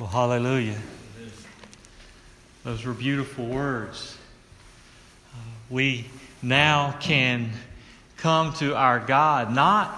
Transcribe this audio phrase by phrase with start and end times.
[0.00, 0.78] Well, hallelujah.
[2.64, 4.16] Those were beautiful words.
[5.34, 5.36] Uh,
[5.68, 6.06] we
[6.40, 7.50] now can
[8.16, 9.94] come to our God not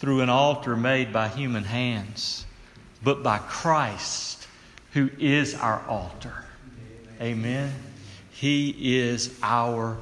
[0.00, 2.44] through an altar made by human hands,
[3.02, 4.46] but by Christ,
[4.92, 6.44] who is our altar.
[7.22, 7.72] Amen.
[8.32, 9.96] He is our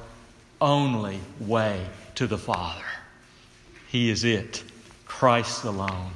[0.59, 2.83] only way to the Father.
[3.87, 4.61] He is it,
[5.05, 6.11] Christ alone.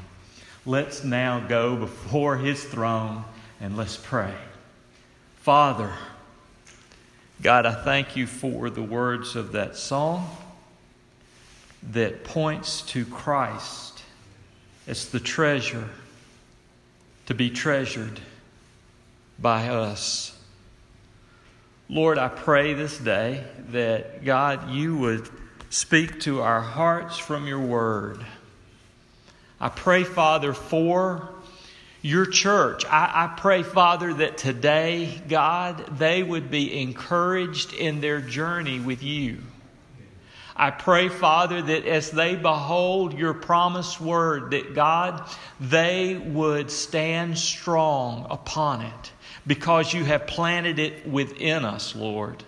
[0.66, 3.24] Let's now go before His throne
[3.60, 4.34] and let's pray.
[5.38, 5.92] Father,
[7.42, 10.30] God, I thank you for the words of that song
[11.92, 14.04] that points to Christ
[14.86, 15.90] as the treasure
[17.26, 18.20] to be treasured
[19.40, 20.38] by us.
[21.90, 25.28] Lord, I pray this day that, God, you would
[25.72, 28.24] speak to our hearts from your word.
[29.62, 31.30] I pray, Father, for
[32.02, 32.84] your church.
[32.86, 39.04] I, I, pray, Father, that today, God, they would be encouraged in their journey with
[39.04, 39.38] you.
[40.56, 47.38] I pray, Father, that as they behold your promised word, that God, they would stand
[47.38, 49.12] strong upon it
[49.46, 52.44] because you have planted it within us, Lord.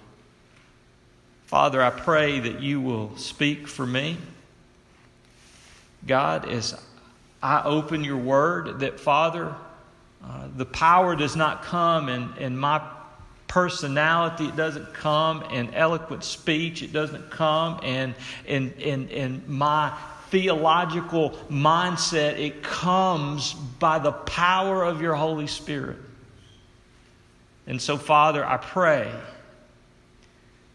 [1.46, 4.18] Father, I pray that you will speak for me.
[6.06, 6.76] God, as
[7.44, 9.54] I open your word that, Father,
[10.24, 12.82] uh, the power does not come in, in my
[13.50, 14.46] personality.
[14.46, 16.82] It doesn't come in eloquent speech.
[16.82, 18.16] It doesn't come in,
[18.48, 19.94] in, in, in my
[20.30, 22.40] theological mindset.
[22.40, 25.98] It comes by the power of your Holy Spirit.
[27.68, 29.12] And so, Father, I pray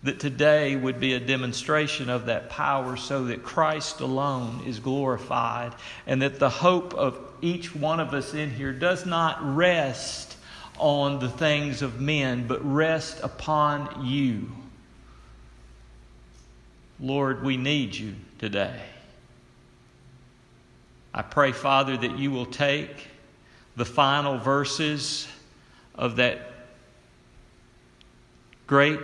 [0.03, 5.75] that today would be a demonstration of that power so that Christ alone is glorified
[6.07, 10.37] and that the hope of each one of us in here does not rest
[10.79, 14.49] on the things of men, but rest upon you.
[17.01, 18.81] Lord, we need you today.
[21.13, 23.09] I pray, Father, that you will take
[23.77, 25.27] the final verses
[25.95, 26.41] of that
[28.69, 29.01] great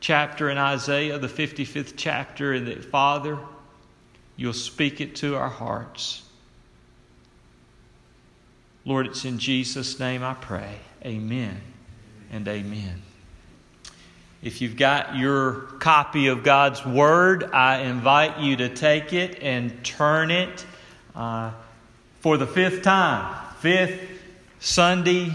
[0.00, 3.38] chapter in Isaiah, the 55th chapter, and that, Father,
[4.36, 6.22] you'll speak it to our hearts.
[8.84, 10.76] Lord, it's in Jesus' name I pray.
[11.04, 11.60] Amen
[12.32, 13.02] and amen.
[14.42, 19.84] If you've got your copy of God's Word, I invite you to take it and
[19.84, 20.64] turn it
[21.14, 21.50] uh,
[22.20, 23.36] for the fifth time.
[23.58, 24.00] Fifth
[24.58, 25.34] Sunday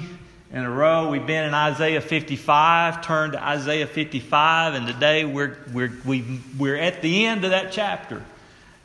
[0.51, 1.09] in a row.
[1.09, 6.77] We've been in Isaiah 55, turned to Isaiah 55, and today we're, we're, we we're
[6.77, 8.23] at the end of that chapter.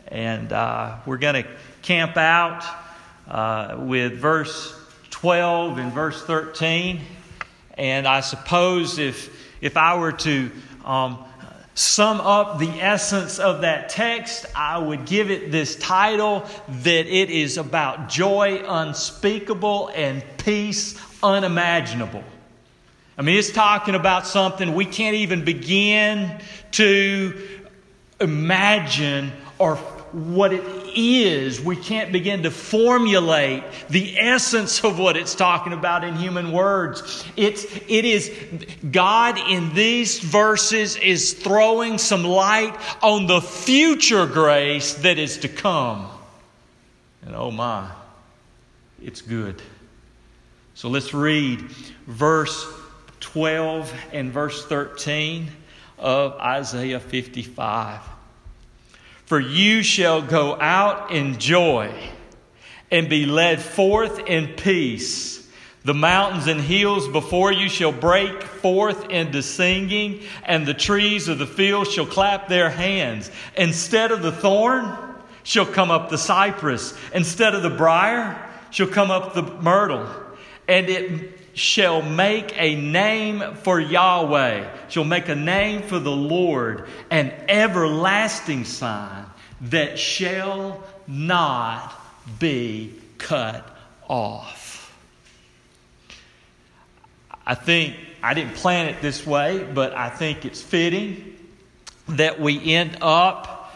[0.09, 1.49] And uh, we're going to
[1.83, 2.65] camp out
[3.29, 4.75] uh, with verse
[5.11, 7.01] 12 and verse 13.
[7.75, 10.51] And I suppose if, if I were to
[10.85, 11.19] um,
[11.75, 17.31] sum up the essence of that text, I would give it this title that it
[17.31, 22.25] is about joy unspeakable and peace unimaginable.
[23.19, 26.41] I mean, it's talking about something we can't even begin
[26.73, 27.61] to
[28.21, 29.77] imagine or
[30.13, 30.65] what it
[30.97, 31.61] is.
[31.61, 37.25] We can't begin to formulate the essence of what it's talking about in human words.
[37.37, 38.33] It's, it is,
[38.91, 45.49] God in these verses is throwing some light on the future grace that is to
[45.49, 46.09] come.
[47.25, 47.91] And oh my,
[49.03, 49.61] it's good.
[50.81, 51.61] So let's read
[52.07, 52.67] verse
[53.21, 55.51] 12 and verse 13
[55.99, 58.01] of Isaiah 55.
[59.27, 61.95] For you shall go out in joy
[62.91, 65.47] and be led forth in peace.
[65.85, 71.39] The mountains and hills before you shall break forth into singing, and the trees of
[71.39, 73.31] the field shall clap their hands.
[73.55, 74.97] Instead of the thorn
[75.43, 80.09] shall come up the cypress, instead of the brier shall come up the myrtle
[80.71, 86.87] and it shall make a name for Yahweh, shall make a name for the Lord,
[87.11, 89.27] an everlasting sign
[89.63, 91.93] that shall not
[92.39, 93.69] be cut
[94.09, 94.97] off.
[97.45, 101.37] I think, I didn't plan it this way, but I think it's fitting
[102.11, 103.75] that we end up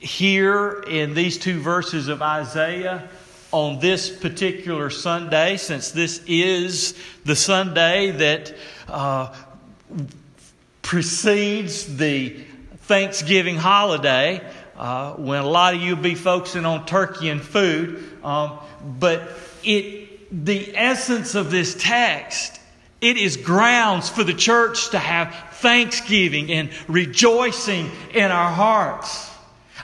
[0.00, 3.08] here in these two verses of Isaiah
[3.54, 6.92] on this particular Sunday, since this is
[7.24, 8.52] the Sunday that
[8.88, 9.32] uh,
[10.82, 12.30] precedes the
[12.78, 14.44] Thanksgiving holiday,
[14.76, 18.58] uh, when a lot of you will be focusing on turkey and food, um,
[18.98, 19.22] but
[19.62, 22.58] it the essence of this text,
[23.00, 29.30] it is grounds for the church to have thanksgiving and rejoicing in our hearts.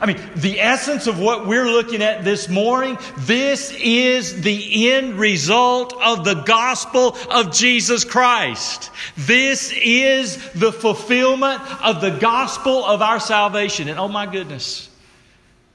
[0.01, 5.19] I mean, the essence of what we're looking at this morning, this is the end
[5.19, 8.91] result of the gospel of Jesus Christ.
[9.19, 13.89] This is the fulfillment of the gospel of our salvation.
[13.89, 14.89] And oh my goodness,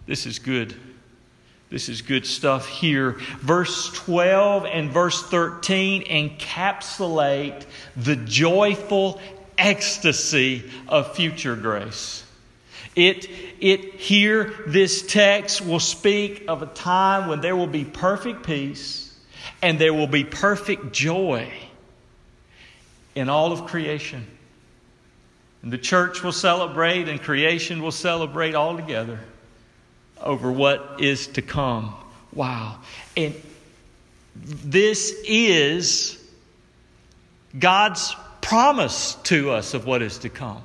[0.07, 0.73] this is good.
[1.69, 3.17] This is good stuff here.
[3.41, 9.21] Verse 12 and verse 13 encapsulate the joyful
[9.57, 12.24] ecstasy of future grace.
[12.95, 18.45] It, it here, this text will speak of a time when there will be perfect
[18.45, 19.13] peace
[19.61, 21.51] and there will be perfect joy
[23.15, 24.25] in all of creation.
[25.61, 29.19] And the church will celebrate and creation will celebrate all together
[30.21, 31.93] over what is to come.
[32.33, 32.79] Wow.
[33.17, 33.33] And
[34.35, 36.23] this is
[37.57, 40.61] God's promise to us of what is to come.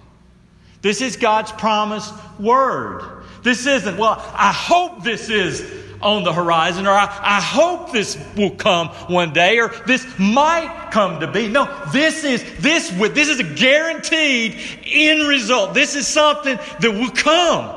[0.82, 3.24] This is God's promised word.
[3.42, 8.18] This isn't, well, I hope this is on the horizon, or I, I hope this
[8.36, 11.48] will come one day, or this might come to be.
[11.48, 15.74] No, this is this this is a guaranteed end result.
[15.74, 17.76] This is something that will come.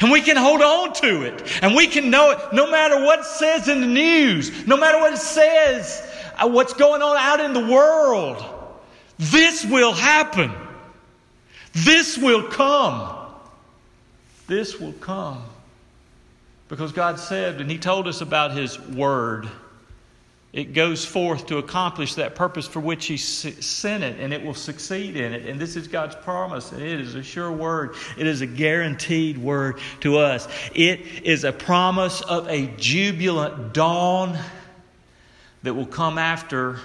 [0.00, 1.62] And we can hold on to it.
[1.62, 4.98] And we can know it no matter what it says in the news, no matter
[4.98, 6.02] what it says,
[6.36, 8.44] uh, what's going on out in the world.
[9.18, 10.52] This will happen.
[11.74, 13.16] This will come.
[14.46, 15.42] This will come.
[16.68, 19.48] Because God said, and He told us about His Word,
[20.52, 24.54] it goes forth to accomplish that purpose for which He sent it, and it will
[24.54, 25.46] succeed in it.
[25.46, 27.96] And this is God's promise, and it is a sure word.
[28.16, 30.46] It is a guaranteed word to us.
[30.74, 34.38] It is a promise of a jubilant dawn
[35.64, 36.78] that will come after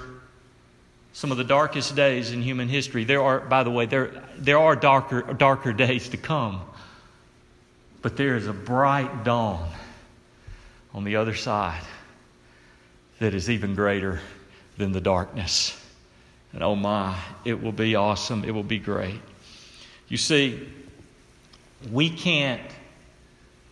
[1.13, 3.03] some of the darkest days in human history.
[3.03, 6.61] There are, by the way, there, there are darker, darker days to come.
[8.01, 9.69] But there is a bright dawn
[10.93, 11.81] on the other side
[13.19, 14.21] that is even greater
[14.77, 15.77] than the darkness.
[16.53, 18.43] And oh my, it will be awesome.
[18.43, 19.19] It will be great.
[20.07, 20.67] You see,
[21.91, 22.61] we can't,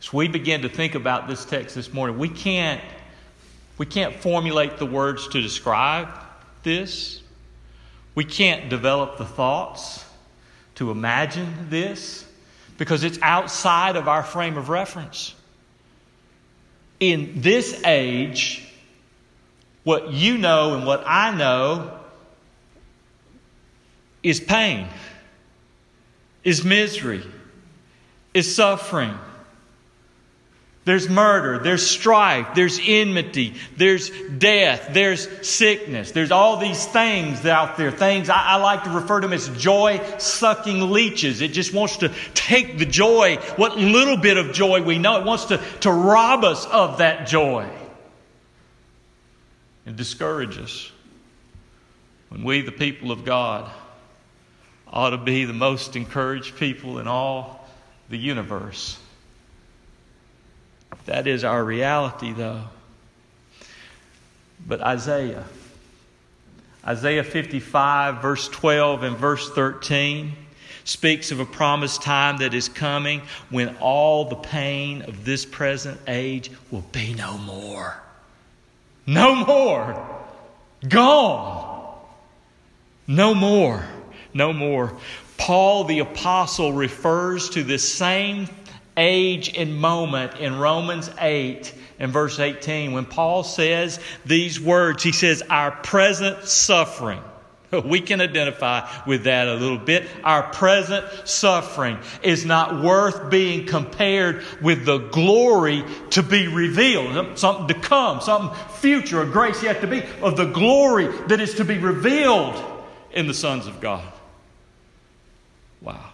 [0.01, 2.81] as we begin to think about this text this morning, we can't,
[3.77, 6.09] we can't formulate the words to describe
[6.63, 7.21] this.
[8.17, 10.03] We can't develop the thoughts
[10.73, 12.25] to imagine this
[12.79, 15.35] because it's outside of our frame of reference.
[16.99, 18.67] In this age,
[19.83, 21.99] what you know and what I know
[24.23, 24.87] is pain,
[26.43, 27.23] is misery,
[28.33, 29.13] is suffering.
[30.87, 36.13] There's murder, there's strife, there's enmity, there's death, there's sickness.
[36.13, 37.91] There's all these things out there.
[37.91, 41.41] Things I, I like to refer to them as joy sucking leeches.
[41.41, 45.25] It just wants to take the joy, what little bit of joy we know, it
[45.25, 47.69] wants to, to rob us of that joy
[49.85, 50.89] and discourage us.
[52.29, 53.69] When we, the people of God,
[54.87, 57.67] ought to be the most encouraged people in all
[58.07, 58.97] the universe.
[61.07, 62.63] That is our reality, though.
[64.67, 65.45] But Isaiah,
[66.85, 70.33] Isaiah 55, verse 12 and verse 13,
[70.83, 75.97] speaks of a promised time that is coming when all the pain of this present
[76.07, 77.95] age will be no more.
[79.05, 80.25] No more.
[80.89, 81.95] Gone.
[83.07, 83.85] No more.
[84.33, 84.93] No more.
[85.37, 88.47] Paul the Apostle refers to this same
[88.97, 95.03] age and moment in Romans 8 and verse 18 when Paul says these words.
[95.03, 97.21] He says, Our present suffering.
[97.85, 100.07] We can identify with that a little bit.
[100.23, 107.67] Our present suffering is not worth being compared with the glory to be revealed, something
[107.67, 111.65] to come, something future, a grace yet to be, of the glory that is to
[111.65, 112.55] be revealed
[113.11, 114.13] in the sons of God.
[115.81, 116.11] Wow.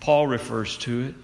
[0.00, 1.14] Paul refers to it.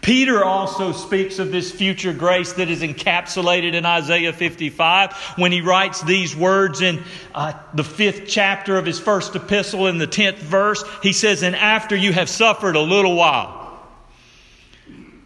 [0.00, 5.60] Peter also speaks of this future grace that is encapsulated in Isaiah 55 when he
[5.60, 7.02] writes these words in
[7.34, 10.84] uh, the fifth chapter of his first epistle in the tenth verse.
[11.02, 13.62] He says, And after you have suffered a little while,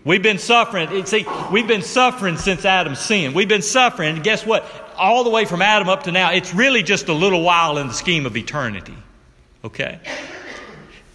[0.06, 1.04] We've been suffering.
[1.04, 3.34] See, we've been suffering since Adam's sin.
[3.34, 4.14] We've been suffering.
[4.14, 4.64] And guess what?
[4.96, 7.88] All the way from Adam up to now, it's really just a little while in
[7.88, 8.94] the scheme of eternity.
[9.64, 9.98] Okay?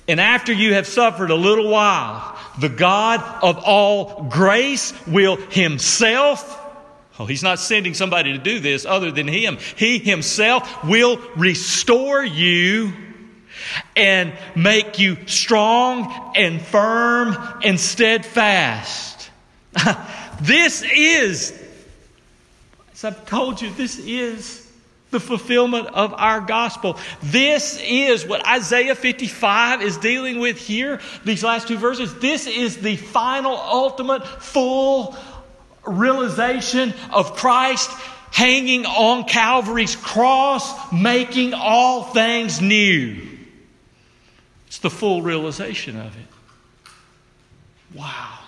[0.10, 6.60] And after you have suffered a little while, the God of all grace will Himself,
[7.22, 9.60] Oh, he's not sending somebody to do this other than him.
[9.76, 12.94] He himself will restore you
[13.96, 19.30] and make you strong and firm and steadfast.
[20.42, 21.62] this is,
[22.94, 24.61] as I've told you, this is
[25.12, 26.98] the fulfillment of our gospel.
[27.22, 32.16] This is what Isaiah 55 is dealing with here, these last two verses.
[32.16, 35.16] This is the final, ultimate, full
[35.86, 37.90] realization of Christ
[38.32, 43.28] hanging on Calvary's cross, making all things new.
[44.68, 46.26] It's the full realization of it.
[47.94, 48.40] Wow.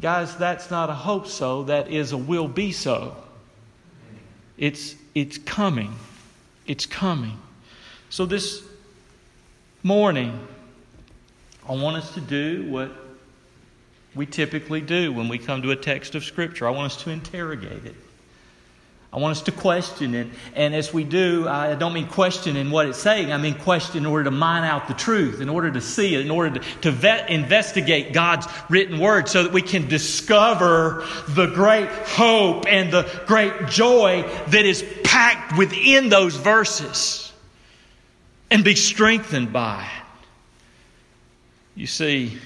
[0.00, 3.16] Guys, that's not a hope so, that is a will be so.
[4.56, 5.94] It's, it's coming.
[6.66, 7.38] It's coming.
[8.10, 8.62] So this
[9.82, 10.46] morning,
[11.68, 12.90] I want us to do what
[14.14, 16.68] we typically do when we come to a text of Scripture.
[16.68, 17.96] I want us to interrogate it.
[19.14, 20.26] I want us to question it.
[20.56, 23.32] And as we do, I don't mean question in what it's saying.
[23.32, 26.22] I mean question in order to mine out the truth, in order to see it,
[26.22, 31.46] in order to, to vet, investigate God's written word so that we can discover the
[31.46, 37.32] great hope and the great joy that is packed within those verses
[38.50, 40.26] and be strengthened by it.
[41.76, 42.36] You see,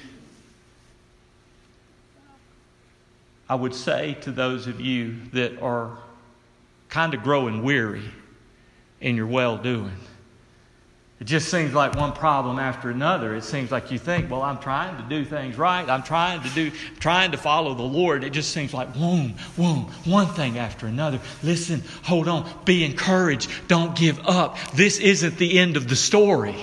[3.49, 5.97] I would say to those of you that are
[6.89, 8.05] kind of growing weary
[9.01, 9.97] in your well doing.
[11.21, 13.35] It just seems like one problem after another.
[13.35, 15.89] It seems like you think, well, I'm trying to do things right.
[15.89, 18.23] I'm trying to do, trying to follow the Lord.
[18.23, 21.19] It just seems like boom, boom, one thing after another.
[21.43, 23.51] Listen, hold on, be encouraged.
[23.67, 24.59] Don't give up.
[24.75, 26.55] This isn't the end of the story.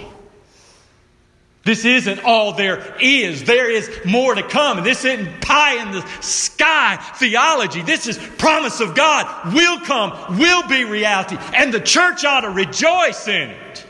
[1.65, 3.43] This isn't all there is.
[3.43, 4.83] There is more to come.
[4.83, 7.81] This isn't pie in the sky theology.
[7.81, 11.37] This is promise of God will come, will be reality.
[11.55, 13.85] And the church ought to rejoice in it.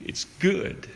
[0.00, 0.88] It's good.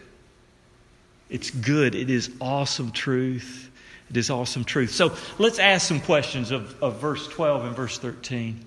[1.30, 1.94] It's good.
[1.94, 3.70] It is awesome truth.
[4.11, 4.90] It is awesome truth.
[4.90, 8.58] So let's ask some questions of, of verse 12 and verse 13.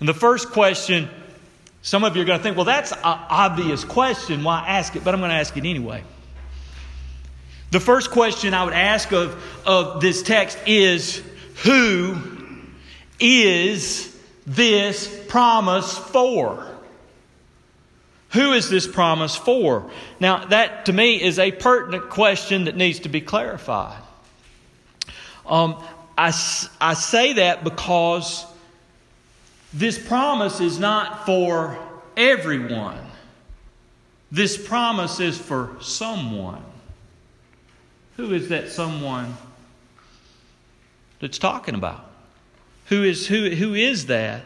[0.00, 1.08] And the first question
[1.84, 4.42] some of you are going to think, well, that's an obvious question.
[4.42, 5.04] Why ask it?
[5.04, 6.02] But I'm going to ask it anyway.
[7.72, 9.36] The first question I would ask of,
[9.66, 11.22] of this text is
[11.64, 12.16] Who
[13.20, 16.66] is this promise for?
[18.30, 19.90] Who is this promise for?
[20.18, 24.00] Now, that to me is a pertinent question that needs to be clarified.
[25.44, 25.84] Um,
[26.16, 26.32] I,
[26.80, 28.46] I say that because
[29.74, 31.76] this promise is not for
[32.16, 32.98] everyone.
[34.30, 36.62] This promise is for someone.
[38.16, 39.36] Who is that someone
[41.20, 42.08] that's talking about?
[42.86, 44.42] Who is, who, who is that?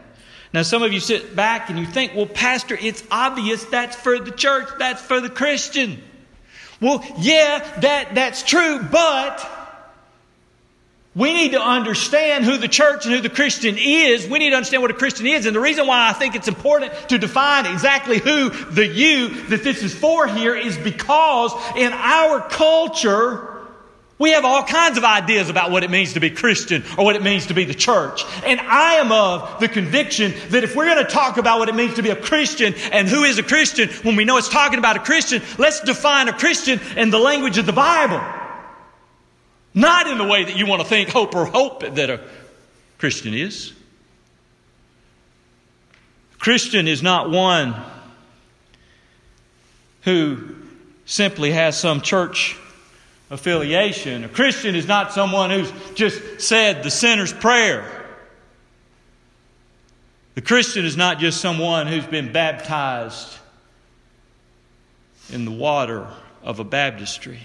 [0.54, 4.18] Now, some of you sit back and you think, well, Pastor, it's obvious that's for
[4.18, 6.02] the church, that's for the Christian.
[6.80, 9.57] Well, yeah, that, that's true, but
[11.18, 14.28] we need to understand who the church and who the Christian is.
[14.28, 15.46] We need to understand what a Christian is.
[15.46, 19.64] And the reason why I think it's important to define exactly who the you that
[19.64, 23.66] this is for here is because in our culture,
[24.20, 27.16] we have all kinds of ideas about what it means to be Christian or what
[27.16, 28.24] it means to be the church.
[28.44, 31.74] And I am of the conviction that if we're going to talk about what it
[31.74, 34.78] means to be a Christian and who is a Christian when we know it's talking
[34.78, 38.37] about a Christian, let's define a Christian in the language of the Bible.
[39.78, 42.20] Not in the way that you want to think hope or hope that a
[42.98, 43.72] Christian is.
[46.40, 47.76] Christian is not one
[50.02, 50.56] who
[51.06, 52.56] simply has some church
[53.30, 54.24] affiliation.
[54.24, 58.04] A Christian is not someone who's just said the sinner's prayer.
[60.34, 63.32] The Christian is not just someone who's been baptized
[65.30, 66.08] in the water
[66.42, 67.44] of a baptistry.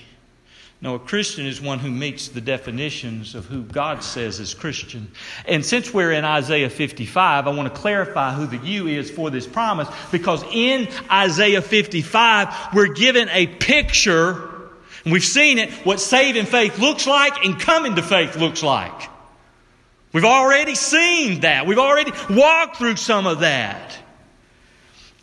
[0.83, 5.09] No, a Christian is one who meets the definitions of who God says is Christian.
[5.45, 9.29] And since we're in Isaiah 55, I want to clarify who the you is for
[9.29, 14.31] this promise because in Isaiah 55, we're given a picture,
[15.05, 19.09] and we've seen it, what saving faith looks like and coming to faith looks like.
[20.11, 21.65] We've already seen that.
[21.65, 23.97] We've already walked through some of that.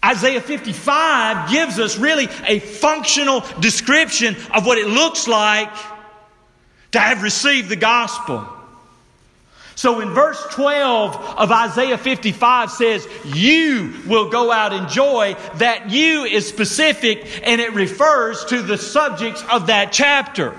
[0.04, 5.73] Isaiah 55 gives us really a functional description of what it looks like
[6.92, 8.47] to have received the gospel.
[9.80, 15.37] So in verse 12 of Isaiah 55 says, You will go out in joy.
[15.54, 20.54] That you is specific and it refers to the subjects of that chapter.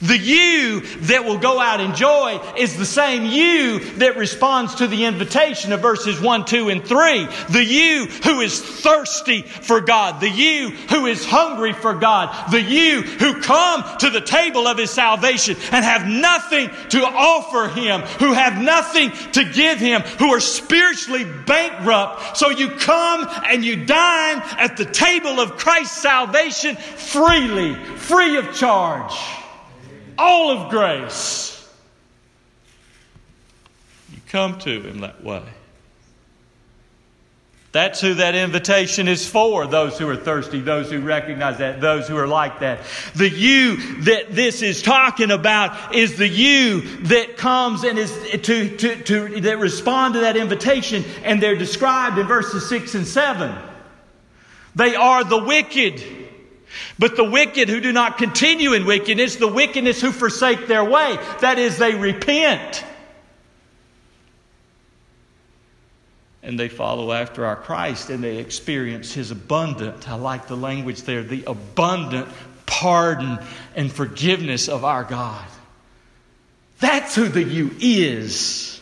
[0.00, 4.86] The you that will go out in joy is the same you that responds to
[4.86, 7.26] the invitation of verses 1, 2, and 3.
[7.50, 10.20] The you who is thirsty for God.
[10.20, 12.50] The you who is hungry for God.
[12.50, 17.68] The you who come to the table of His salvation and have nothing to offer
[17.68, 22.36] Him, who have nothing to give Him, who are spiritually bankrupt.
[22.36, 28.54] So you come and you dine at the table of Christ's salvation freely, free of
[28.54, 29.12] charge
[30.18, 31.68] all of grace.
[34.12, 35.42] You come to Him that way.
[37.72, 42.06] That's who that invitation is for those who are thirsty, those who recognize that, those
[42.06, 42.80] who are like that.
[43.14, 48.76] The you that this is talking about is the you that comes and is to,
[48.76, 53.56] to, to that respond to that invitation, and they're described in verses 6 and 7.
[54.74, 56.04] They are the wicked.
[57.02, 61.18] But the wicked who do not continue in wickedness, the wickedness who forsake their way,
[61.40, 62.84] that is, they repent.
[66.44, 71.02] And they follow after our Christ and they experience His abundant, I like the language
[71.02, 72.28] there, the abundant
[72.66, 73.40] pardon
[73.74, 75.48] and forgiveness of our God.
[76.78, 78.80] That's who the you is.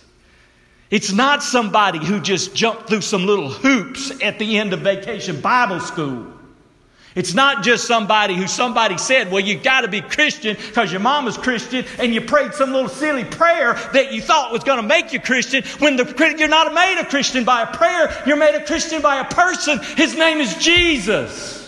[0.90, 5.40] It's not somebody who just jumped through some little hoops at the end of vacation
[5.40, 6.34] Bible school.
[7.14, 11.00] It's not just somebody who somebody said, well, you got to be Christian because your
[11.00, 14.86] mama's Christian and you prayed some little silly prayer that you thought was going to
[14.86, 18.22] make you Christian when the, you're not made a Christian by a prayer.
[18.26, 19.80] You're made a Christian by a person.
[19.96, 21.58] His name is Jesus.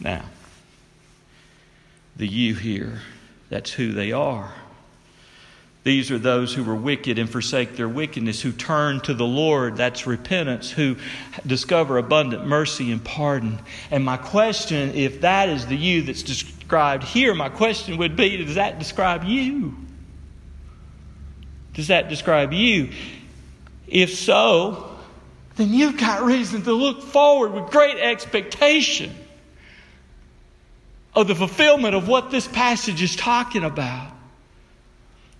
[0.00, 0.24] Now,
[2.16, 3.00] the you here,
[3.48, 4.52] that's who they are.
[5.86, 9.76] These are those who were wicked and forsake their wickedness, who turn to the Lord,
[9.76, 10.96] that's repentance, who
[11.46, 13.60] discover abundant mercy and pardon.
[13.92, 18.44] And my question, if that is the you that's described here, my question would be
[18.44, 19.76] does that describe you?
[21.74, 22.90] Does that describe you?
[23.86, 24.98] If so,
[25.54, 29.14] then you've got reason to look forward with great expectation
[31.14, 34.15] of the fulfillment of what this passage is talking about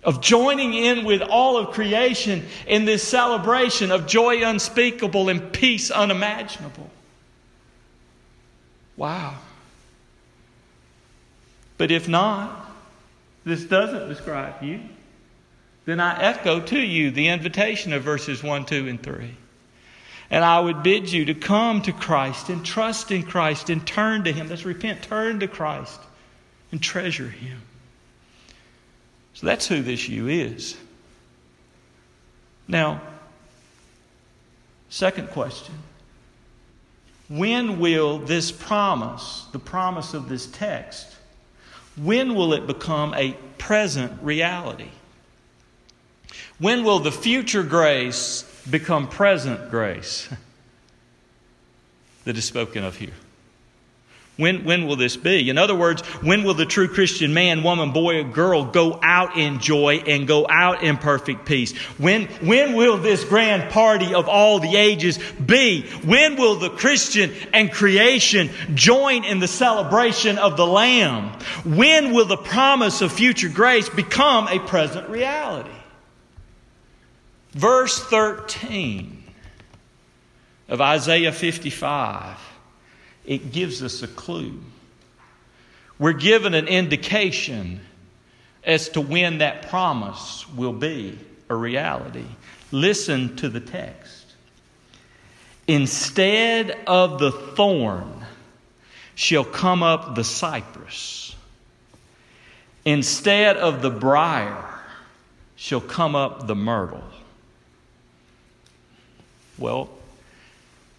[0.07, 5.91] of joining in with all of creation in this celebration of joy unspeakable and peace
[5.91, 6.89] unimaginable.
[8.95, 9.35] Wow.
[11.77, 12.71] But if not,
[13.43, 14.79] this doesn't describe you,
[15.83, 19.35] then I echo to you the invitation of verses 1, 2, and 3.
[20.29, 24.23] And I would bid you to come to Christ and trust in Christ and turn
[24.23, 24.47] to Him.
[24.47, 25.99] Let's repent, turn to Christ
[26.71, 27.61] and treasure Him.
[29.37, 30.75] So that's who this you is.
[32.67, 33.03] Now,
[34.89, 35.75] second question.
[37.29, 41.15] When will this promise, the promise of this text,
[41.97, 44.89] when will it become a present reality?
[46.57, 50.29] When will the future grace become present grace
[52.23, 53.13] that is spoken of here?
[54.37, 55.49] When, when will this be?
[55.49, 59.35] In other words, when will the true Christian man, woman, boy, or girl go out
[59.35, 61.75] in joy and go out in perfect peace?
[61.97, 65.87] When, when will this grand party of all the ages be?
[66.03, 71.31] When will the Christian and creation join in the celebration of the Lamb?
[71.65, 75.71] When will the promise of future grace become a present reality?
[77.53, 79.23] Verse 13
[80.69, 82.37] of Isaiah 55
[83.27, 84.59] it gives us a clue.
[85.99, 87.81] We're given an indication
[88.63, 92.25] as to when that promise will be a reality.
[92.71, 94.25] Listen to the text.
[95.67, 98.25] Instead of the thorn
[99.15, 101.35] shall come up the cypress.
[102.85, 104.63] Instead of the brier
[105.57, 107.03] shall come up the myrtle.
[109.57, 109.89] Well,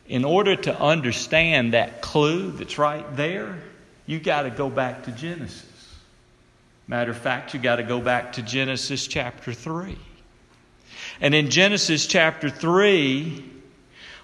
[0.08, 3.58] in order to understand that clue that's right there,
[4.06, 5.64] you got to go back to Genesis.
[6.86, 9.96] Matter of fact, you got to go back to Genesis chapter 3.
[11.20, 13.44] And in Genesis chapter 3,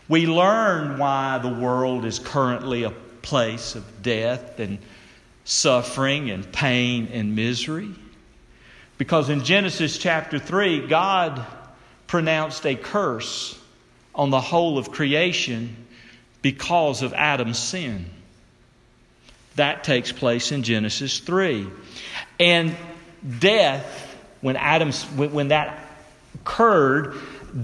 [0.08, 4.78] we learn why the world is currently a place of death and
[5.44, 7.90] suffering and pain and misery.
[8.96, 11.44] Because in Genesis chapter 3, God
[12.06, 13.58] pronounced a curse
[14.14, 15.76] on the whole of creation
[16.42, 18.06] because of Adam's sin.
[19.56, 21.66] That takes place in Genesis 3.
[22.38, 22.76] And
[23.38, 25.78] death, when Adam's when that
[26.34, 27.14] occurred,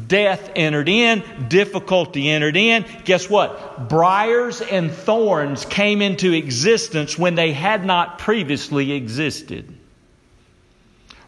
[0.06, 2.84] death entered in, difficulty entered in.
[3.04, 3.88] Guess what?
[3.88, 9.76] Briars and thorns came into existence when they had not previously existed.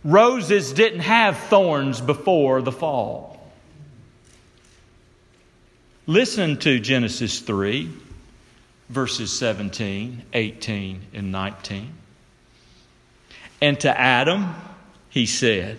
[0.04, 3.31] Roses didn't have thorns before the fall.
[6.08, 7.88] Listen to Genesis 3,
[8.88, 11.92] verses 17, 18, and 19.
[13.60, 14.52] And to Adam,
[15.10, 15.78] he said,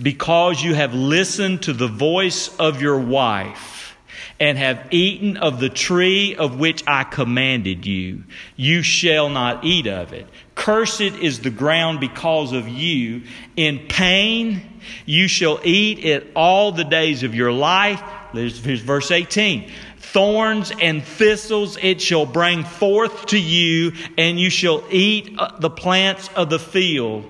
[0.00, 3.96] Because you have listened to the voice of your wife
[4.38, 8.22] and have eaten of the tree of which I commanded you,
[8.54, 10.28] you shall not eat of it.
[10.54, 13.22] Cursed is the ground because of you.
[13.56, 18.00] In pain you shall eat it all the days of your life.
[18.32, 19.70] Here's verse 18
[20.12, 25.70] thorns and thistles it shall bring forth to you, and you shall eat uh, the
[25.70, 27.24] plants of the field.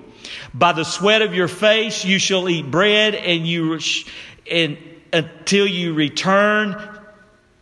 [0.55, 3.79] By the sweat of your face you shall eat bread, and you
[4.51, 4.79] and
[5.13, 6.77] until you return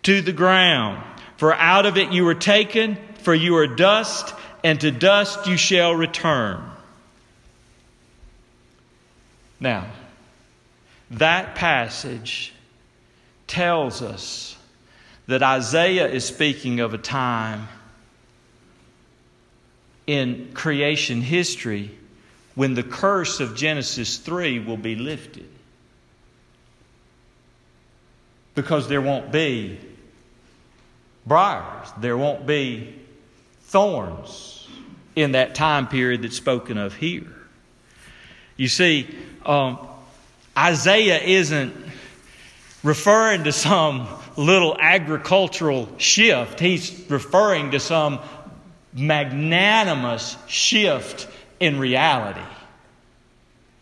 [0.04, 1.02] to the ground.
[1.36, 5.56] For out of it you were taken, for you are dust, and to dust you
[5.56, 6.62] shall return.
[9.60, 9.86] Now,
[11.10, 12.52] that passage
[13.48, 14.56] tells us
[15.26, 17.68] that Isaiah is speaking of a time
[20.06, 21.90] in creation history
[22.54, 25.48] when the curse of Genesis 3 will be lifted.
[28.54, 29.78] Because there won't be
[31.26, 32.94] briars, there won't be
[33.64, 34.66] thorns
[35.14, 37.32] in that time period that's spoken of here.
[38.56, 39.06] You see,
[39.44, 39.78] um,
[40.56, 41.76] Isaiah isn't
[42.82, 46.60] referring to some little agricultural shift.
[46.60, 48.20] He's referring to some
[48.94, 51.28] magnanimous shift
[51.60, 52.40] in reality.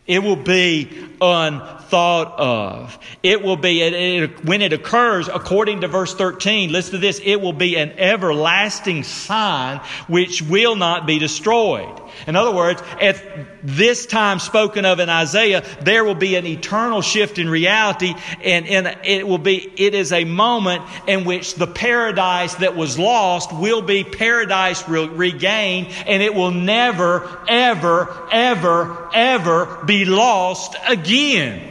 [0.07, 0.89] It will be
[1.21, 2.97] unthought of.
[3.23, 7.19] It will be, it, it, when it occurs, according to verse 13, listen to this,
[7.23, 12.01] it will be an everlasting sign which will not be destroyed.
[12.25, 13.21] In other words, at
[13.63, 18.65] this time spoken of in Isaiah, there will be an eternal shift in reality, and,
[18.67, 23.53] and it will be, it is a moment in which the paradise that was lost
[23.53, 31.61] will be paradise re- regained, and it will never, ever, ever, ever lost again.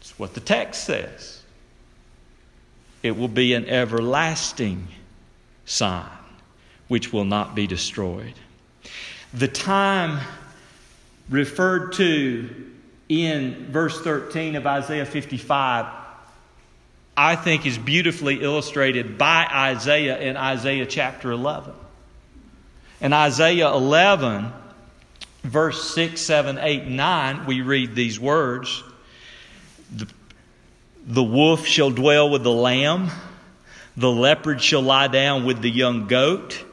[0.00, 1.42] It's what the text says.
[3.02, 4.88] It will be an everlasting
[5.66, 6.08] sign
[6.88, 8.34] which will not be destroyed.
[9.32, 10.20] The time
[11.28, 12.70] referred to
[13.08, 15.86] in verse 13 of Isaiah 55,
[17.16, 21.74] I think is beautifully illustrated by Isaiah in Isaiah chapter 11.
[23.04, 24.50] In Isaiah 11,
[25.42, 28.82] verse 6, 7, 8, 9, we read these words.
[29.94, 30.08] The,
[31.06, 33.10] the wolf shall dwell with the lamb.
[33.98, 36.64] The leopard shall lie down with the young goat,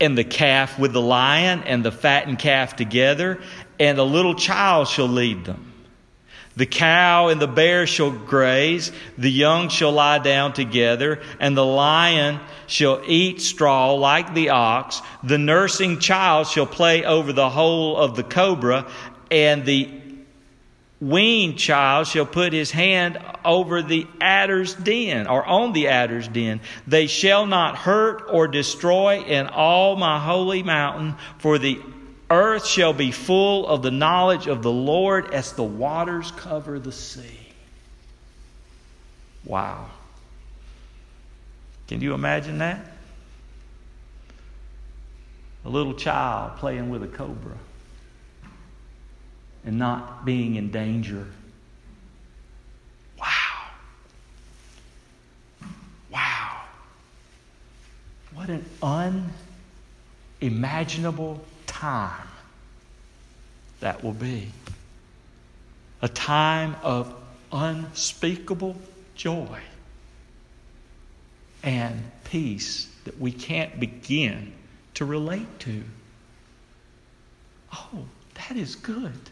[0.00, 3.38] and the calf with the lion, and the fattened calf together,
[3.78, 5.67] and a little child shall lead them.
[6.58, 11.64] The cow and the bear shall graze, the young shall lie down together, and the
[11.64, 15.00] lion shall eat straw like the ox.
[15.22, 18.90] The nursing child shall play over the hole of the cobra,
[19.30, 19.88] and the
[21.00, 26.60] weaned child shall put his hand over the adder's den or on the adder's den.
[26.88, 31.80] They shall not hurt or destroy in all my holy mountain, for the
[32.30, 36.92] earth shall be full of the knowledge of the Lord as the waters cover the
[36.92, 37.38] sea.
[39.44, 39.86] Wow.
[41.88, 42.80] Can you imagine that?
[45.64, 47.56] A little child playing with a cobra
[49.64, 51.26] and not being in danger.
[53.18, 53.26] Wow.
[56.10, 56.62] Wow.
[58.34, 58.64] What an
[60.40, 61.44] unimaginable
[61.78, 62.28] time
[63.78, 64.48] that will be.
[66.02, 67.14] A time of
[67.52, 68.76] unspeakable
[69.14, 69.60] joy
[71.62, 74.52] and peace that we can't begin
[74.94, 75.84] to relate to.
[77.72, 79.30] Oh, that is good.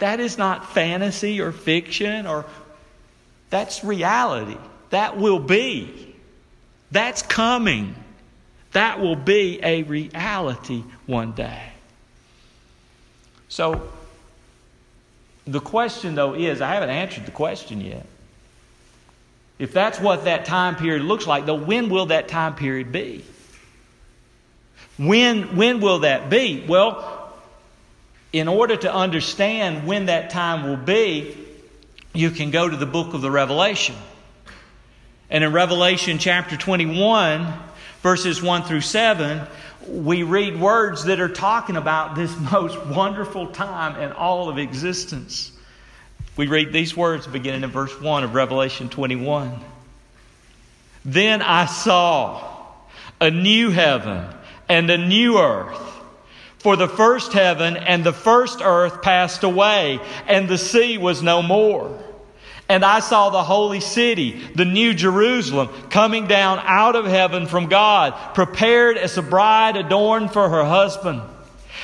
[0.00, 2.46] That is not fantasy or fiction or
[3.50, 4.58] that's reality.
[4.90, 6.16] That will be.
[6.90, 7.94] That's coming.
[8.78, 11.64] That will be a reality one day.
[13.48, 13.90] So,
[15.48, 18.06] the question though is I haven't answered the question yet.
[19.58, 23.24] If that's what that time period looks like, though, when will that time period be?
[24.96, 26.64] When, when will that be?
[26.64, 27.36] Well,
[28.32, 31.36] in order to understand when that time will be,
[32.14, 33.96] you can go to the book of the Revelation.
[35.30, 37.64] And in Revelation chapter 21,
[38.02, 39.46] verses 1 through 7,
[39.88, 45.52] we read words that are talking about this most wonderful time in all of existence.
[46.36, 49.58] We read these words beginning in verse 1 of Revelation 21.
[51.04, 52.44] Then I saw
[53.20, 54.26] a new heaven
[54.68, 55.84] and a new earth.
[56.58, 61.40] For the first heaven and the first earth passed away, and the sea was no
[61.40, 61.98] more.
[62.68, 67.66] And I saw the holy city, the new Jerusalem, coming down out of heaven from
[67.66, 71.22] God, prepared as a bride adorned for her husband.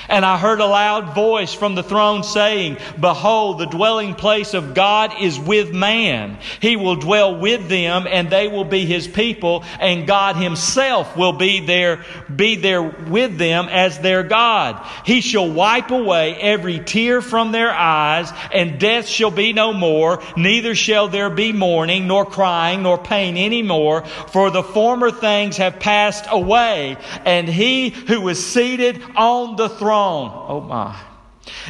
[0.08, 4.74] And I heard a loud voice from the throne saying, Behold, the dwelling place of
[4.74, 6.38] God is with man.
[6.60, 11.32] He will dwell with them, and they will be his people, and God himself will
[11.32, 14.84] be there, be there with them as their God.
[15.06, 20.22] He shall wipe away every tear from their eyes, and death shall be no more,
[20.36, 25.56] neither shall there be mourning, nor crying, nor pain any more, for the former things
[25.56, 26.98] have passed away.
[27.24, 30.30] And he who was seated on the throne throne.
[30.48, 30.96] Oh my.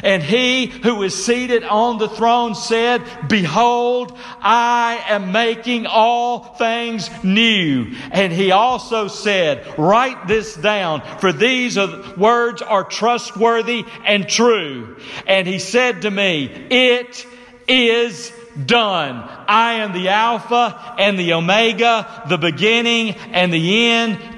[0.01, 7.09] And he who is seated on the throne said, Behold, I am making all things
[7.23, 7.93] new.
[8.11, 11.77] And he also said, Write this down, for these
[12.17, 14.97] words are trustworthy and true.
[15.27, 17.27] And he said to me, It
[17.67, 18.31] is
[18.65, 19.17] done.
[19.47, 24.34] I am the Alpha and the Omega, the beginning and the end.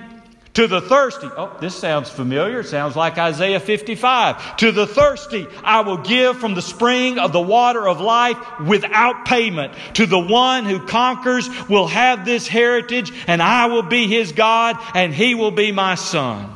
[0.58, 2.62] To the thirsty, oh, this sounds familiar.
[2.62, 4.58] It sounds like Isaiah 55.
[4.58, 9.26] To the thirsty, I will give from the spring of the water of life without
[9.26, 9.72] payment.
[9.94, 14.78] To the one who conquers will have this heritage, and I will be his God,
[14.96, 16.50] and he will be my son.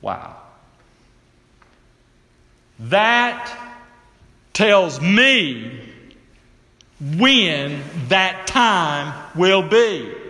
[0.00, 0.34] Wow.
[2.78, 3.54] That
[4.54, 5.78] tells me
[7.18, 10.25] when that time will be.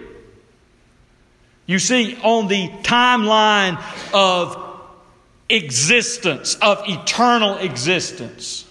[1.67, 3.83] You see, on the timeline
[4.15, 4.63] of
[5.49, 8.65] existence, of eternal existence,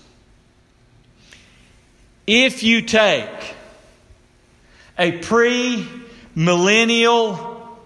[2.25, 3.29] if you take
[4.97, 5.87] a pre
[6.35, 7.77] millennial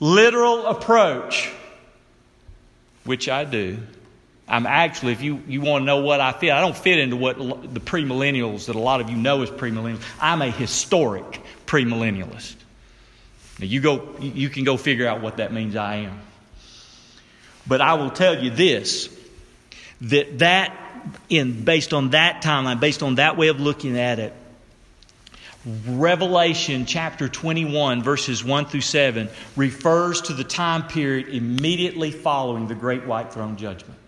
[0.00, 1.52] literal approach,
[3.04, 3.78] which I do,
[4.46, 7.16] I'm actually, if you, you want to know what I fit, I don't fit into
[7.16, 10.02] what the premillennials that a lot of you know as premillennials.
[10.20, 12.54] I'm a historic premillennialist.
[13.58, 16.20] Now you go you can go figure out what that means I am.
[17.66, 19.14] But I will tell you this
[20.02, 20.76] that that
[21.28, 24.32] in based on that timeline, based on that way of looking at it,
[25.86, 32.74] Revelation chapter 21, verses 1 through 7, refers to the time period immediately following the
[32.74, 33.98] great white throne judgment.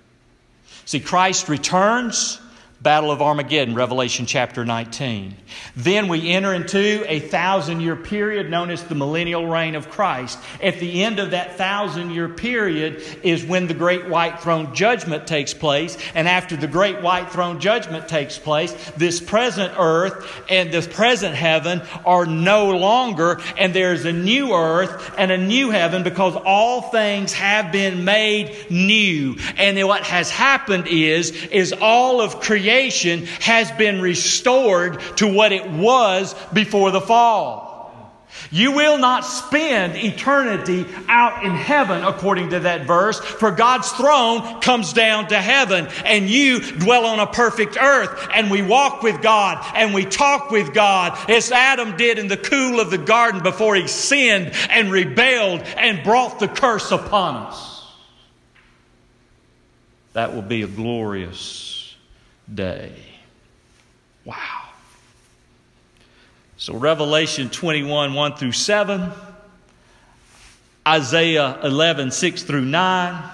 [0.85, 2.41] See, Christ returns
[2.83, 5.37] Battle of Armageddon, Revelation chapter 19.
[5.77, 10.38] Then we enter into a thousand year period known as the millennial reign of Christ.
[10.62, 15.27] At the end of that thousand year period is when the great white throne judgment
[15.27, 15.99] takes place.
[16.14, 21.35] And after the great white throne judgment takes place, this present earth and this present
[21.35, 26.81] heaven are no longer, and there's a new earth and a new heaven because all
[26.81, 29.37] things have been made new.
[29.59, 35.51] And what has happened is, is all of creation creation has been restored to what
[35.51, 37.69] it was before the fall.
[38.53, 44.61] You will not spend eternity out in heaven, according to that verse, for God's throne
[44.61, 49.21] comes down to heaven, and you dwell on a perfect earth, and we walk with
[49.21, 53.43] God, and we talk with God, as Adam did in the cool of the garden
[53.43, 57.85] before he sinned and rebelled and brought the curse upon us.
[60.13, 61.80] That will be a glorious
[62.55, 62.93] day.
[64.25, 64.37] Wow.
[66.57, 69.11] So, Revelation 21 1 through 7,
[70.87, 73.31] Isaiah 11 6 through 9,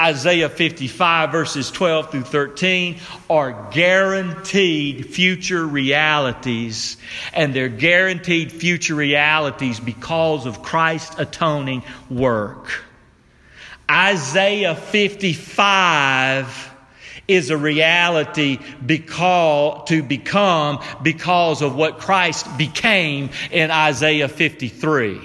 [0.00, 2.98] Isaiah 55 verses 12 through 13
[3.30, 6.98] are guaranteed future realities,
[7.32, 12.84] and they're guaranteed future realities because of Christ's atoning work.
[13.90, 16.75] Isaiah 55
[17.28, 25.20] is a reality because, to become because of what Christ became in Isaiah 53.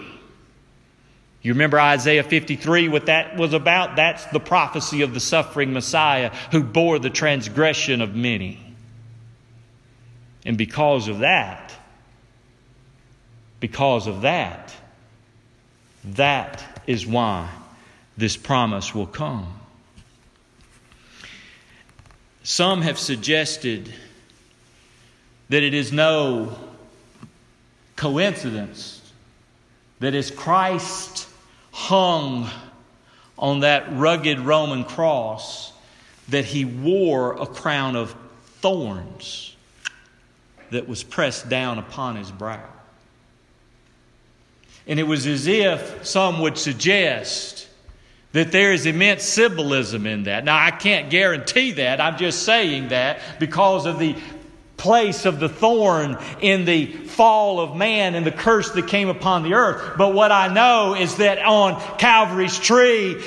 [1.43, 3.95] You remember Isaiah 53, what that was about?
[3.95, 8.59] That's the prophecy of the suffering Messiah who bore the transgression of many.
[10.45, 11.73] And because of that,
[13.59, 14.75] because of that,
[16.03, 17.49] that is why
[18.17, 19.60] this promise will come.
[22.43, 23.93] Some have suggested
[25.49, 26.57] that it is no
[27.95, 29.01] coincidence
[29.99, 31.27] that as Christ
[31.71, 32.49] hung
[33.37, 35.71] on that rugged Roman cross,
[36.29, 38.15] that he wore a crown of
[38.61, 39.55] thorns
[40.71, 42.63] that was pressed down upon his brow.
[44.87, 47.60] And it was as if some would suggest
[48.33, 50.45] that there is immense symbolism in that.
[50.45, 51.99] Now, I can't guarantee that.
[51.99, 54.15] I'm just saying that because of the
[54.77, 59.43] place of the thorn in the fall of man and the curse that came upon
[59.43, 59.95] the earth.
[59.95, 63.21] But what I know is that on Calvary's tree,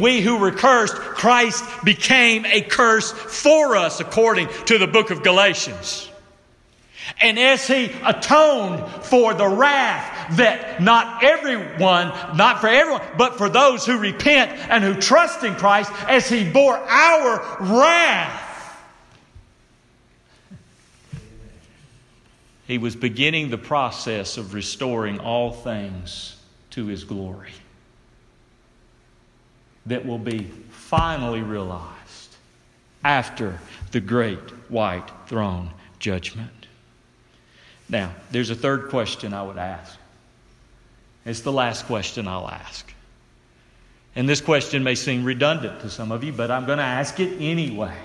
[0.00, 5.22] we who were cursed, Christ became a curse for us, according to the book of
[5.22, 6.10] Galatians.
[7.20, 13.48] And as he atoned for the wrath that not everyone, not for everyone, but for
[13.48, 18.42] those who repent and who trust in Christ, as he bore our wrath,
[22.66, 26.36] he was beginning the process of restoring all things
[26.70, 27.52] to his glory
[29.86, 32.36] that will be finally realized
[33.04, 33.60] after
[33.92, 34.38] the great
[34.68, 36.50] white throne judgment.
[37.88, 39.96] Now, there's a third question I would ask.
[41.24, 42.92] It's the last question I'll ask.
[44.14, 47.20] And this question may seem redundant to some of you, but I'm going to ask
[47.20, 47.96] it anyway.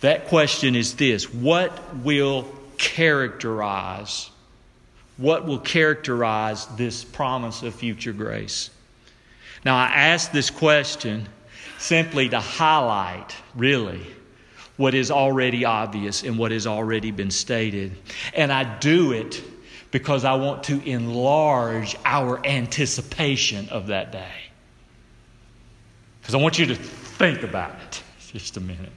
[0.00, 4.30] That question is this What will characterize
[5.16, 8.70] what will characterize this promise of future grace?
[9.64, 11.26] Now, I ask this question
[11.78, 14.06] simply to highlight, really,
[14.76, 17.96] what is already obvious and what has already been stated.
[18.34, 19.42] And I do it
[19.90, 24.34] because I want to enlarge our anticipation of that day.
[26.20, 28.92] Because I want you to think about it just a minute.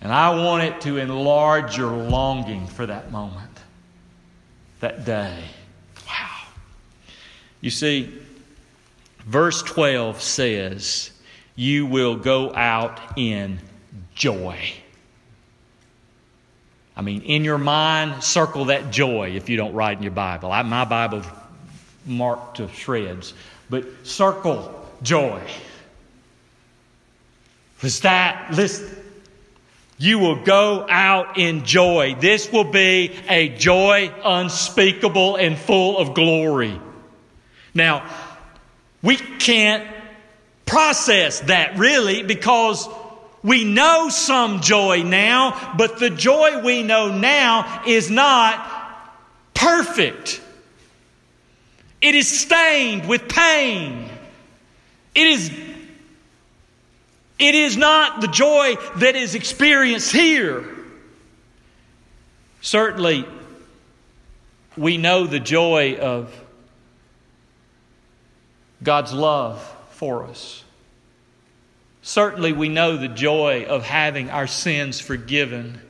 [0.00, 3.50] And I want it to enlarge your longing for that moment,
[4.80, 5.44] that day.
[6.06, 6.46] Wow.
[7.60, 8.10] You see,
[9.26, 11.10] verse 12 says,
[11.54, 13.58] You will go out in
[14.20, 14.60] joy.
[16.94, 20.52] I mean, in your mind, circle that joy if you don't write in your Bible.
[20.52, 21.24] I, my Bible's
[22.04, 23.32] marked to shreds,
[23.70, 25.40] but circle joy.
[27.82, 28.94] Was that, listen,
[29.96, 32.14] you will go out in joy.
[32.20, 36.78] This will be a joy unspeakable and full of glory.
[37.72, 38.06] Now,
[39.00, 39.88] we can't
[40.66, 42.86] process that really because
[43.42, 48.66] we know some joy now, but the joy we know now is not
[49.54, 50.40] perfect.
[52.00, 54.08] It is stained with pain.
[55.14, 55.50] It is,
[57.38, 60.64] it is not the joy that is experienced here.
[62.60, 63.26] Certainly,
[64.76, 66.32] we know the joy of
[68.82, 70.62] God's love for us.
[72.02, 75.80] Certainly, we know the joy of having our sins forgiven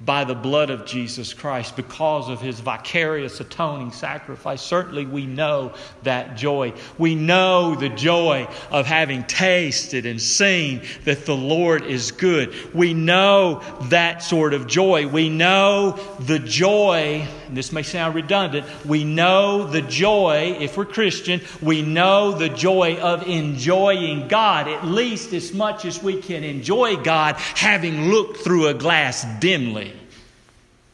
[0.00, 4.62] by the blood of Jesus Christ because of his vicarious atoning sacrifice.
[4.62, 6.72] Certainly, we know that joy.
[6.96, 12.54] We know the joy of having tasted and seen that the Lord is good.
[12.74, 15.06] We know that sort of joy.
[15.06, 21.40] We know the joy, this may sound redundant, we know the joy, if we're Christian,
[21.60, 26.96] we know the joy of enjoying God, at least as much as we can enjoy
[26.96, 29.92] God having looked through a glass dimly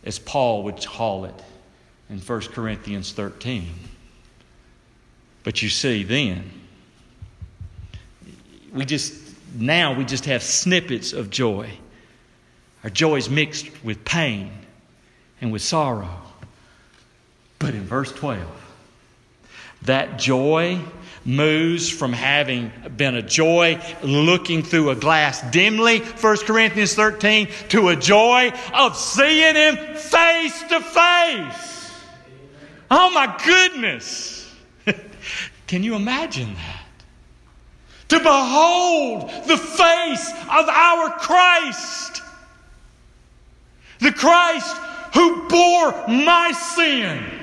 [0.04, 1.34] as Paul would call it
[2.08, 3.68] in 1 Corinthians 13.
[5.42, 6.50] But you see, then,
[8.72, 9.14] we just,
[9.54, 11.70] now we just have snippets of joy.
[12.84, 14.50] Our joy is mixed with pain
[15.40, 16.25] and with sorrow.
[17.58, 18.44] But in verse 12,
[19.82, 20.80] that joy
[21.24, 27.88] moves from having been a joy looking through a glass dimly, 1 Corinthians 13, to
[27.88, 31.92] a joy of seeing Him face to face.
[32.90, 34.54] Oh my goodness.
[35.66, 36.82] Can you imagine that?
[38.08, 42.22] To behold the face of our Christ.
[43.98, 44.76] The Christ
[45.14, 47.35] who bore my sin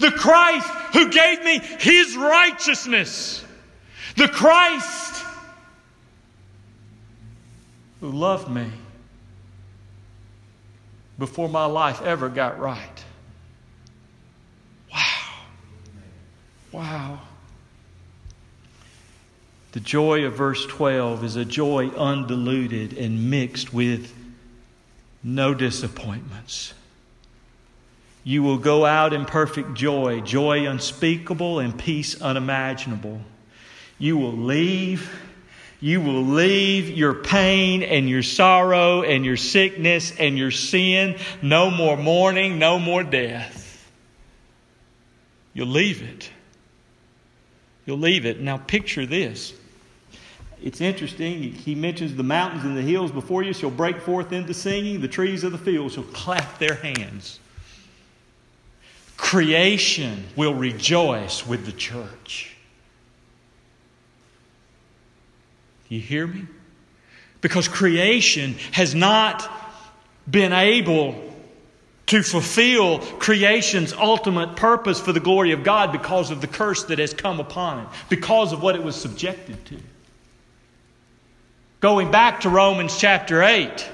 [0.00, 3.44] the Christ who gave me his righteousness.
[4.16, 5.24] The Christ
[8.00, 8.66] who loved me
[11.18, 13.04] before my life ever got right.
[14.90, 15.34] Wow.
[16.72, 17.20] Wow.
[19.72, 24.12] The joy of verse 12 is a joy undiluted and mixed with
[25.22, 26.72] no disappointments.
[28.22, 33.20] You will go out in perfect joy, joy unspeakable and peace unimaginable.
[33.98, 35.10] You will leave.
[35.80, 41.16] You will leave your pain and your sorrow and your sickness and your sin.
[41.40, 43.90] No more mourning, no more death.
[45.54, 46.30] You'll leave it.
[47.86, 48.40] You'll leave it.
[48.40, 49.54] Now, picture this.
[50.62, 51.42] It's interesting.
[51.42, 55.00] He mentions the mountains and the hills before you shall break forth into singing.
[55.00, 57.40] The trees of the field shall clap their hands.
[59.20, 62.56] Creation will rejoice with the church.
[65.90, 66.46] You hear me?
[67.42, 69.48] Because creation has not
[70.28, 71.14] been able
[72.06, 76.98] to fulfill creation's ultimate purpose for the glory of God because of the curse that
[76.98, 79.76] has come upon it, because of what it was subjected to.
[81.80, 83.88] Going back to Romans chapter 8,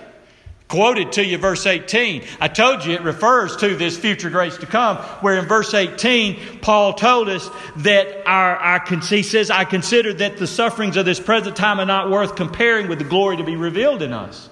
[0.68, 2.24] quoted to you verse 18.
[2.40, 6.58] I told you it refers to this future grace to come, where in verse 18,
[6.60, 11.20] Paul told us that our, our, he says, I consider that the sufferings of this
[11.20, 14.48] present time are not worth comparing with the glory to be revealed in us.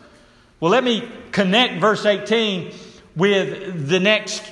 [0.61, 2.73] Well, let me connect verse 18
[3.17, 4.43] with the next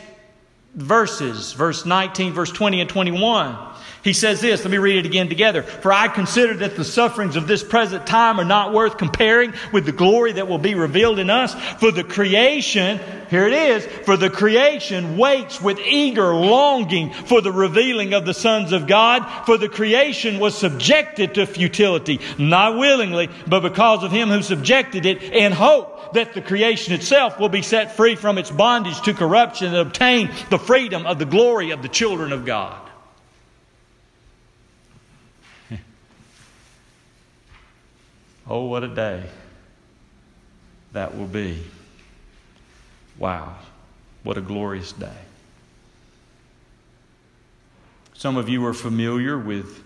[0.75, 3.72] verses, verse 19, verse 20, and 21.
[4.03, 5.63] He says this, let me read it again together.
[5.63, 9.87] For I consider that the sufferings of this present time are not worth comparing with
[9.87, 11.55] the glory that will be revealed in us.
[11.79, 12.99] For the creation,
[13.31, 18.35] here it is, for the creation waits with eager longing for the revealing of the
[18.35, 19.25] sons of God.
[19.47, 25.07] For the creation was subjected to futility, not willingly, but because of him who subjected
[25.07, 29.15] it in hope that the creation itself will be set free from its bondage to
[29.15, 32.81] corruption and obtain the freedom of the glory of the children of God.
[38.53, 39.23] Oh, what a day
[40.93, 41.63] that will be.
[43.19, 43.55] Wow,
[44.25, 45.17] what a glorious day.
[48.13, 49.83] Some of you are familiar with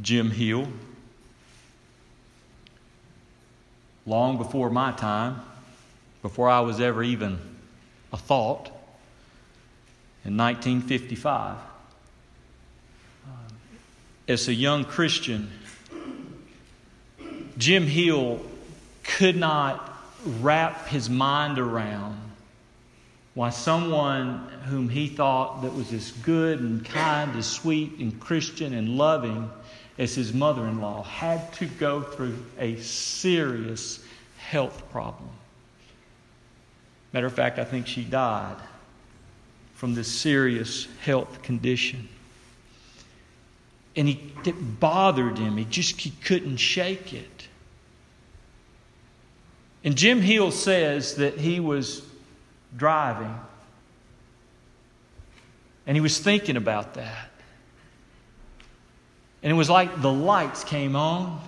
[0.00, 0.68] Jim Hill.
[4.06, 5.40] Long before my time,
[6.22, 7.40] before I was ever even
[8.12, 8.68] a thought,
[10.24, 13.30] in 1955, uh,
[14.28, 15.50] as a young Christian,
[17.58, 18.40] Jim Hill
[19.02, 19.92] could not
[20.40, 22.20] wrap his mind around
[23.34, 28.72] why someone whom he thought that was as good and kind, as sweet and Christian
[28.72, 29.50] and loving
[29.98, 34.02] as his mother-in-law had to go through a serious
[34.38, 35.28] health problem.
[37.12, 38.56] Matter of fact, I think she died
[39.74, 42.08] from this serious health condition.
[43.94, 45.56] And he, it bothered him.
[45.56, 47.35] He just he couldn't shake it.
[49.86, 52.02] And Jim Hill says that he was
[52.76, 53.32] driving
[55.86, 57.30] and he was thinking about that.
[59.44, 61.40] And it was like the lights came on.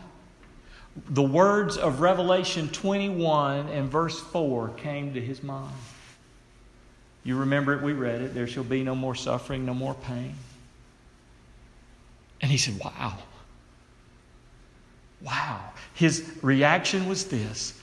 [1.11, 5.75] The words of Revelation 21 and verse 4 came to his mind.
[7.25, 8.35] You remember it, we read it.
[8.35, 10.35] There shall be no more suffering, no more pain.
[12.41, 13.19] And he said, Wow.
[15.21, 15.61] Wow.
[15.95, 17.78] His reaction was this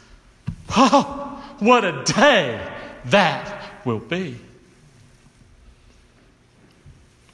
[0.70, 2.61] Oh, what a day
[3.05, 4.38] that will be.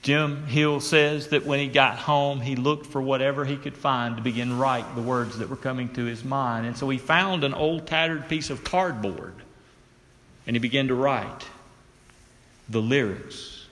[0.02, 4.18] Jim Hill says that when he got home, he looked for whatever he could find
[4.18, 6.66] to begin write the words that were coming to his mind.
[6.66, 9.36] And so he found an old tattered piece of cardboard
[10.48, 11.46] and he began to write
[12.68, 13.66] the lyrics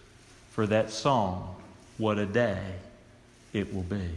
[0.51, 1.55] for that song,
[1.97, 2.61] What a Day
[3.53, 4.09] It Will Be.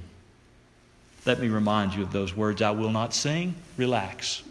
[1.24, 3.54] Let me remind you of those words I will not sing.
[3.76, 4.42] Relax.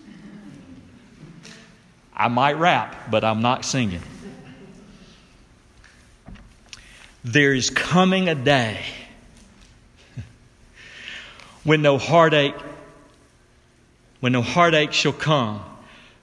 [2.21, 4.03] I might rap, but I'm not singing.
[7.23, 8.79] There is coming a day
[11.63, 12.53] when no heartache
[14.19, 15.63] when no heartache shall come.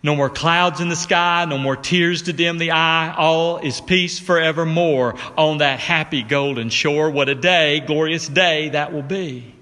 [0.01, 3.13] No more clouds in the sky no more tears to dim the eye.
[3.17, 7.11] All is peace forevermore on that happy golden shore.
[7.11, 9.53] What a day glorious day that will be.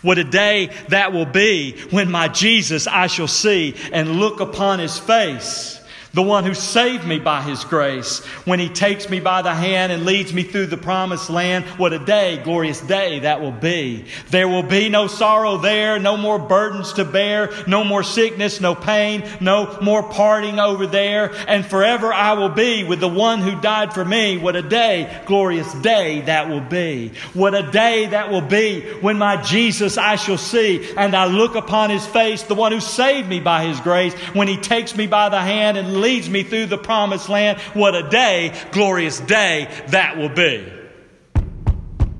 [0.00, 4.78] What a day that will be when my Jesus I shall see and look upon
[4.78, 5.80] his face
[6.14, 9.92] the one who saved me by his grace, when he takes me by the hand
[9.92, 11.64] and leads me through the promised land.
[11.78, 14.04] What a day, glorious day that will be.
[14.30, 18.74] There will be no sorrow there, no more burdens to bear, no more sickness, no
[18.74, 23.60] pain, no more parting over there, and forever I will be with the one who
[23.60, 24.36] died for me.
[24.36, 27.12] What a day, glorious day that will be.
[27.32, 31.54] What a day that will be when my Jesus I shall see, and I look
[31.54, 35.06] upon his face, the one who saved me by his grace, when he takes me
[35.06, 37.58] by the hand and leads me through the promised land.
[37.72, 40.70] What a day, glorious day that will be.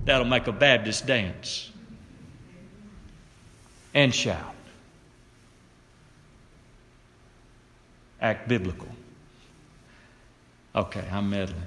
[0.07, 1.71] That'll make a Baptist dance
[3.93, 4.55] and shout.
[8.21, 8.89] Act biblical.
[10.75, 11.61] Okay, I'm meddling.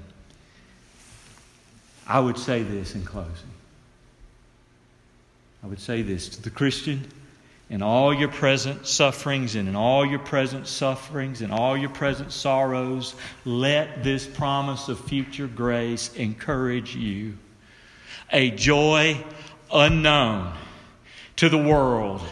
[2.06, 3.32] I would say this in closing.
[5.62, 7.06] I would say this to the Christian
[7.68, 12.32] in all your present sufferings and in all your present sufferings and all your present
[12.32, 13.14] sorrows,
[13.44, 17.36] let this promise of future grace encourage you.
[18.30, 19.22] A joy
[19.72, 20.52] unknown
[21.36, 22.22] to the world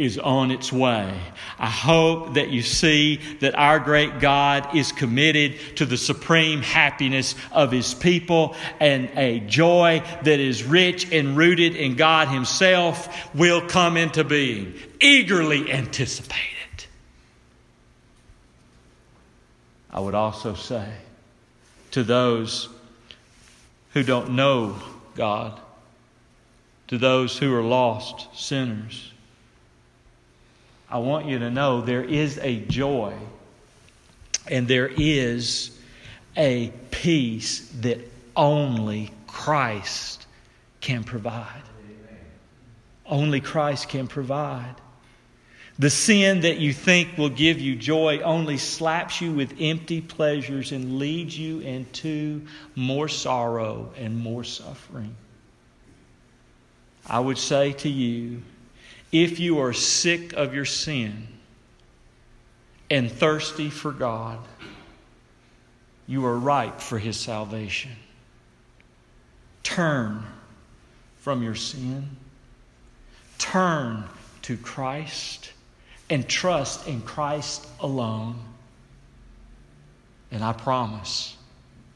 [0.00, 1.14] is on its way.
[1.58, 7.34] I hope that you see that our great God is committed to the supreme happiness
[7.52, 13.60] of His people and a joy that is rich and rooted in God Himself will
[13.60, 14.74] come into being.
[15.00, 16.86] Eagerly anticipate it.
[19.90, 20.88] I would also say
[21.90, 22.70] to those
[23.92, 24.76] who don't know
[25.14, 25.60] God,
[26.88, 29.09] to those who are lost sinners,
[30.90, 33.14] I want you to know there is a joy
[34.48, 35.70] and there is
[36.36, 38.00] a peace that
[38.34, 40.26] only Christ
[40.80, 41.62] can provide.
[43.06, 44.74] Only Christ can provide.
[45.78, 50.72] The sin that you think will give you joy only slaps you with empty pleasures
[50.72, 55.14] and leads you into more sorrow and more suffering.
[57.06, 58.42] I would say to you,
[59.12, 61.26] if you are sick of your sin
[62.90, 64.38] and thirsty for God,
[66.06, 67.92] you are ripe for His salvation.
[69.62, 70.24] Turn
[71.18, 72.16] from your sin,
[73.38, 74.04] turn
[74.42, 75.52] to Christ,
[76.08, 78.36] and trust in Christ alone.
[80.32, 81.36] And I promise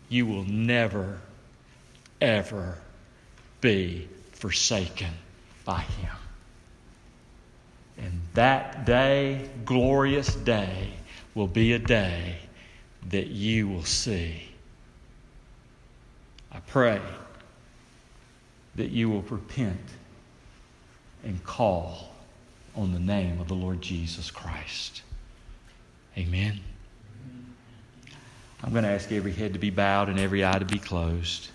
[0.08, 1.20] you will never,
[2.20, 2.78] ever
[3.60, 5.10] be forsaken
[5.64, 6.10] by Him.
[7.98, 10.90] And that day, glorious day,
[11.34, 12.38] will be a day
[13.10, 14.48] that you will see.
[16.50, 17.00] I pray
[18.76, 19.80] that you will repent
[21.22, 22.10] and call
[22.76, 25.02] on the name of the Lord Jesus Christ.
[26.16, 26.60] Amen.
[28.62, 31.50] I'm going to ask every head to be bowed and every eye to be closed.